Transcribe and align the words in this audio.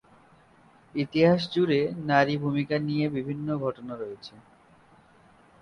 ইতিহাস 0.95 1.41
জুড়ে 1.53 1.79
নারী 2.05 2.35
ভূমিকা 2.37 2.75
নিয়ে 2.87 3.05
বিভিন্ন 3.17 3.47
ঘটনা 3.63 3.93
রয়েছে। 3.95 4.33